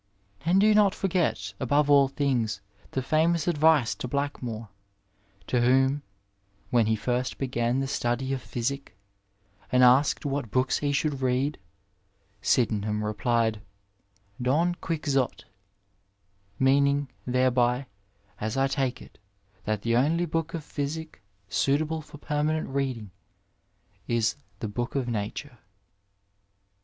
And 0.43 0.59
do 0.59 0.73
not 0.73 0.93
fprget, 0.93 1.53
above 1.59 1.87
all 1.87 2.07
things, 2.07 2.59
the 2.89 3.03
famous 3.03 3.47
advice 3.47 3.93
to 3.93 4.07
Blackmore, 4.07 4.69
to 5.45 5.61
whom, 5.61 6.01
when 6.71 6.87
he 6.87 6.95
first 6.95 7.37
began 7.37 7.81
the 7.81 7.87
study 7.87 8.33
of 8.33 8.41
physic, 8.41 8.97
and 9.71 9.83
asked 9.83 10.25
what 10.25 10.49
books 10.49 10.79
he 10.79 10.91
should 10.91 11.21
read, 11.21 11.59
Sydenham 12.41 13.03
replied, 13.05 13.61
Don 14.41 14.73
Quixote, 14.83 15.45
meaning 16.57 17.07
thereby, 17.27 17.85
as 18.39 18.57
I 18.57 18.65
take 18.67 19.03
it, 19.03 19.19
that 19.65 19.83
the 19.83 19.95
only 19.95 20.25
book 20.25 20.55
of 20.55 20.63
physic 20.63 21.21
suitable 21.47 22.01
for 22.01 22.17
permanent 22.17 22.67
reading 22.69 23.11
is 24.07 24.35
the 24.61 24.67
book 24.67 24.95
of 24.95 25.07
Nature." 25.07 25.59